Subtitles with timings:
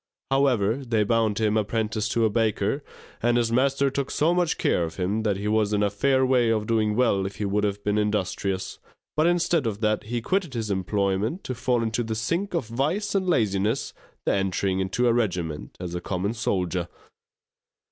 [0.31, 2.83] However, they bound him apprentice to a baker,
[3.21, 6.25] and his master took so much care of him that he was in a fair
[6.25, 8.79] way of doing well if he would have been industrious;
[9.15, 13.13] but instead of that he quitted his employment to fall into that sink of vice
[13.13, 13.93] and laziness,
[14.25, 16.87] the entering into a regiment as a common soldier.